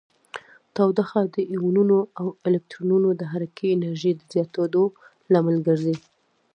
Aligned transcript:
تودوخه 0.75 1.21
د 1.35 1.37
ایونونو 1.53 1.97
او 2.19 2.27
الکترونونو 2.47 3.09
د 3.19 3.21
حرکې 3.31 3.67
انرژي 3.71 4.11
د 4.15 4.21
زیاتیدو 4.33 4.83
لامل 5.31 5.57
ګرځي. 5.67 5.95